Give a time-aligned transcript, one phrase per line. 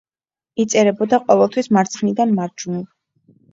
[0.63, 2.85] იწერებოდა ყოველთვის მარცხნიდან მარჯვნივ.